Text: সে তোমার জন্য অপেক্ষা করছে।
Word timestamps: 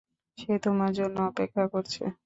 সে 0.37 0.53
তোমার 0.63 0.91
জন্য 0.99 1.17
অপেক্ষা 1.29 1.63
করছে। 1.73 2.03